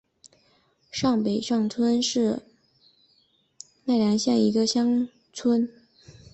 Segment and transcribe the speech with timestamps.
[0.89, 2.39] 上北山村是
[3.85, 5.69] 奈良县南部的一村。